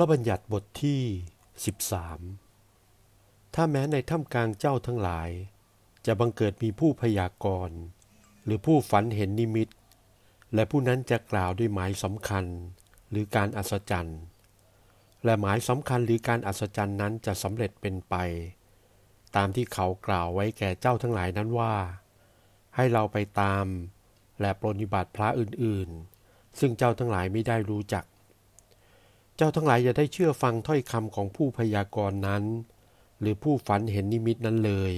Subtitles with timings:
[0.00, 1.02] ระบัญญัติบทที่
[2.66, 5.30] 13 ถ้าแม้ในถ้ำกลางเจ้าทั้งหลาย
[6.06, 7.78] จะบังเกิดมีผู้พยากรณ์
[8.44, 9.68] หรือผู้ฝันเห็นนิมิต
[10.54, 12.44] และผู้นั้นจะกล่าวด้วยหมายสำคัญ
[13.10, 14.20] หรือการอัศจรรย์
[15.24, 18.14] และหมายสำคัญหรือการอัศจรรย์นั้นจะสำเร็จเป็นไป
[19.36, 21.74] ตามที่เขากล่าวไว้แก่เจ้าทั้งหลายนั้นว่า
[22.76, 23.66] ให้เราไปตาม
[24.40, 28.04] และปรนิบัติพระอื่นๆ ซึ่งเจ้าทั้งหลายไม่ได้รู้จัก
[29.42, 32.44] เจ้าทั้งหลายอย่าได้เชื่อฟังถ้อยคำของผู้พยากรณ์นั้น
[33.20, 34.94] หรือผู้ฝันเห็นนิมิตนั้นเลย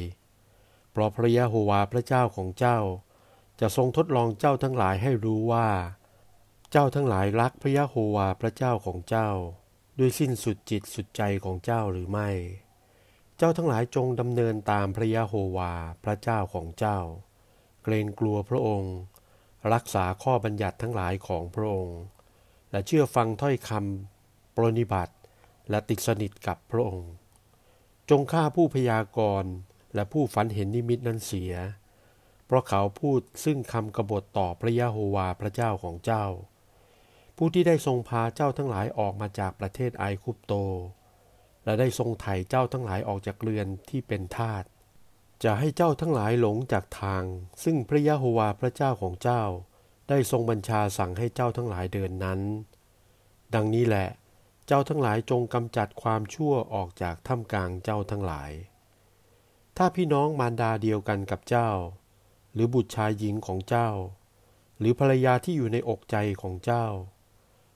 [0.91, 2.79] เพราะพระยะโฮวาพระเจ้าของเจ้า
[3.61, 5.69] จะทรงทดลองเจ้าทั้งหลายให้รู้ว่า
[6.71, 9.29] เจ้าทั้งหลายรักพระยะโฮวาพระเจ้าของเจ้า
[9.99, 12.31] ด้วยสิ้นสุดจิตสุดใจของเจ้าหรือไม่
[13.39, 15.73] เจ้าทั้งหลายจงดำเนินตามพระยะโฮวา
[16.05, 16.99] พระเจ้าของเจ้า
[17.85, 18.95] เกรงกลัวพระองค์
[19.73, 21.99] รักษาข้อบัญญัติทั้งหลายของพระองค์
[22.71, 24.12] และเชื่อฟังถ้อยคำ
[24.55, 25.15] ปรนิบัติ
[25.71, 27.13] และติดสนิทกับพระองค์
[28.11, 29.53] จงฆ่าผู้พยากรณ์
[29.95, 31.55] และผู้ฝันเห็นนิมิตนั้นเสีย
[32.47, 36.25] เพราะเขาพูดซึ่งคำกบฏต่อพระยะโฮวาพระเจ้าของเจ้า
[37.37, 40.55] ผู้ที่ได้ทรงพาเจ้าทั้งหลายออกมาจากประเทศไอคุปโต
[41.65, 44.65] และได้ทรงไถ่เจ้าทั้งหลายออกจากเรือนที่เป็นทาส
[45.45, 47.25] จะให้เจ้าทั้งหลายหลงจากทาง
[47.65, 49.43] ซึ่งพระยะโฮวาพระเจ้าของเจ้า
[50.09, 52.41] ได้ทรงบัญชาสั่งให้เจ้าทั้งหลายเดินนั้น
[53.55, 54.09] ดังนี้แหละ
[54.67, 58.53] เจ้าทั้งหลายจงกำจัดความชั่วออกจากท่ามกลางเจ้าทั้งหลาย
[59.77, 61.71] ถ้าพี่น้องมารดาเดียวกันกับเจ้า
[62.55, 63.91] หรือบุตรชายหญิงของเจ้า
[64.79, 66.87] หรือภรรยาที่อยู่ในอกใจของเจ้า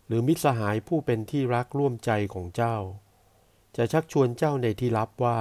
[0.07, 2.77] หรือมิตรสหายผู้เป็นที่รักร่วมใจของเจ้า
[3.77, 5.41] จะชักชวนเจ้าในที่ลับว่า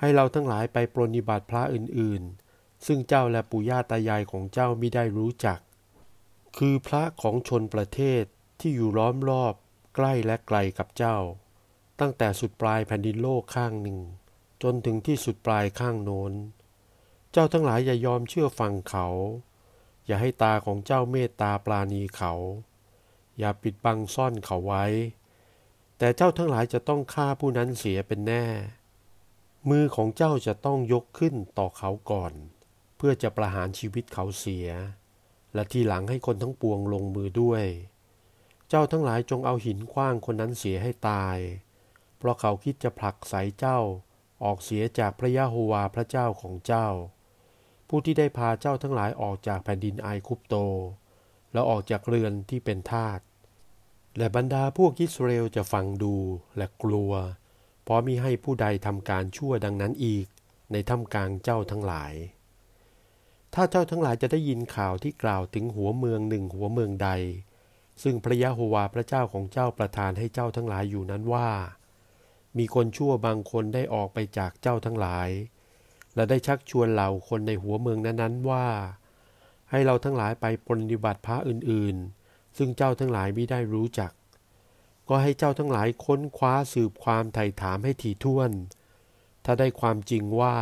[0.00, 5.58] ให้เราทั้งหลายไปปรนิบัติพระอื่นๆ ซึ่งเจ้าและปู่ย่าตายายของเจ้ามิได้รู้จัก
[6.58, 8.24] คือพระของชนประเทศ
[8.60, 9.54] ที่อยู่ล้อมรอบ
[9.98, 11.16] กล้และไกลกับเจ้า
[12.00, 13.98] ตั้งแต่สุดปลายแผ่นดินโลกข้างหนึ่ง
[14.62, 16.32] จนถึงที่สุดปลายข้างโน้น
[17.32, 19.06] เจ้าทั้งหลายอย่ายอมเชื่อฟังเขา
[20.06, 22.32] อย่าให้ตาของเจ้าเมตตาปราณีเขา
[23.38, 24.84] อย่าปิดบังซ่อนเขาไว้
[25.98, 28.44] แต่เจ้าทั้งหลายจะต้องฆ่าผู้นั้นเสียเป็นแน่
[29.68, 32.32] มือของเจ้าจะต้องยกขึ้นต่อเขาก่อน
[32.96, 34.68] เพื่อจะประหารชีวิตเขาเสีย
[35.54, 37.64] และทีหลังให้คนทั้งปวงลงมือด้วย
[38.68, 41.38] เจ้าทั้งหลายจงเอาหินคว้างคนนั้นเสียให้ตาย
[42.18, 43.78] เพราะเขาคิดจะผลักใสเจ้า
[44.44, 46.88] ออกเสียจากพระยะโฮวาพระเจ้าของเจ้า
[47.88, 50.54] ผู้ที่ได้พาเจ้าทั้งหลายออกจากแผ่นดินไอคุปโต
[51.52, 53.20] แล้วออกจากเรือนที่เป็นทาส
[54.18, 56.14] และบรรดาพวกอิสราเอลจะฟังดู
[56.56, 57.12] และกลัว
[57.82, 60.26] เพราะมีให้ผู้ใดทำการชั่วดังนั้นอีก
[60.72, 62.14] ในถ้ำกลางเจ้าทั้งหลาย
[63.54, 67.10] ถ้าเจ้าทั้งหลายจะได้ยินข่าวที่กล่าวถึงหัวเมืองหนึ่งหัวเมืองใด
[68.02, 71.50] ซึ่งพระยะโฮวาพระเจ้าของเจ้าประทานให้เจ้าทั้งหลายอยู่นั้นว่า
[72.58, 75.28] มีคนชั่วบางคนได้ออกไปจากเจ้าทั้งหลาย
[76.14, 78.66] และได้ชักชวนเหล่าคนในหัวเมืองนั้นๆว่า
[79.70, 84.12] ให้เราทั้งหลายไปปฏิบัติพระอื่นๆ ซึ่งเจ้าทั้งหลายไม่ได้รู้จัก
[85.08, 88.50] ก็ให้เจ้าทั้งหลายค้นคว้าสืบความไถ่ถามให้ถี่ถ้วน
[89.44, 90.56] ถ้าได้ความจริงว่า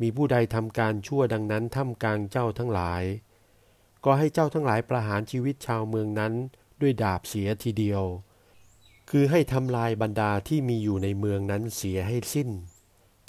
[0.00, 3.02] มีผู้ใดทำการชั่วดังนั้นท่ามกลางเจ้าทั้งหลาย
[4.04, 6.32] ก็ให้เจ้าทั้งหลายประหารชีวิตชาวเมืองนั้น
[6.80, 8.02] ด้วยดาบเสียทีเดียว
[9.10, 12.50] คือให้ทำลายบรรดาที่มีอยู่ในเมืองนั้นเสียให้สิ้น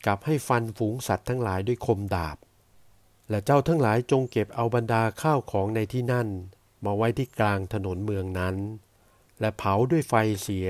[0.05, 2.37] กับให้ฟันฝูงสัตว์ทั้งหลายด้วยคมดาบ
[3.29, 6.27] และเจ้าทั้งหลายจงเก็บเอาบรรดาข้าวของในที่นั่น
[6.85, 8.55] มาไว้ที่กลางถนนเมืองนั้น
[9.39, 10.69] และเผาด้วยไฟเสีย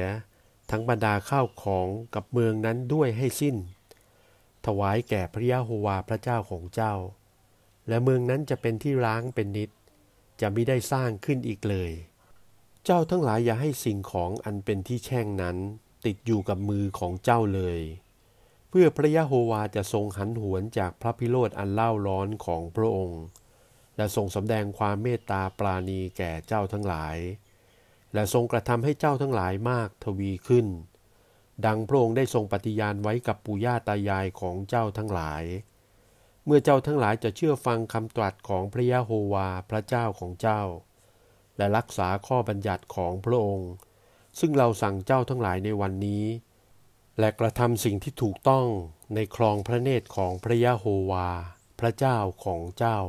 [0.70, 3.56] ทั้งบรรดาข้าวของกับเมืองนั้นด้วยให้สิ้น
[4.66, 6.94] ถวายแก่พระยะโฮวาพระเจ้าของเจ้า
[7.88, 9.70] และเมืองนั้นจะเป็นที่ร้างเป็นนิด
[10.44, 11.92] จะไม่ได้สร้างขึ้นอีกเลย
[12.86, 15.58] เจ้าทั้งหลายอย่าให้สิ่งของอันเป็นที่แช่งนั้น
[16.06, 17.80] ติดอยู่กับมือของเจ้าเลย
[18.70, 23.24] เพื่อพระยะโฮวาจะทรงหันหวนจากพระพิโรธอันเล่าร้อนของพระองค์
[23.98, 27.18] และทรงสำแดงความเมตตาปราณีแก่เจ้าทั้งหลาย
[28.14, 30.68] และทรงกระทำให้เจ้าทั้งหลายมากทวีขึ้น
[31.66, 35.44] ดังพระองค์ได้ทรงปฏิญาณไว้กับปู่ย่าตายายของเจ้าทั้งหลาย
[36.46, 40.62] เมื่อเจ้าทั้งหลายจะเชื่อฟังคำตรัสของพระยะโฮวาพระเจ้าของเจ้า
[41.58, 43.72] และรักษาข้อบัญญัติของพระองค์
[44.40, 46.26] ซึ่งเราสั่งเจ้าทั้งหลายในวันนี้
[47.20, 48.68] และกระทำสิ่งที่ถูกต้อง
[49.16, 51.30] ในคลองพระเนตรของพระยะโฮวา
[51.80, 53.00] พระเจ้าของเจ้า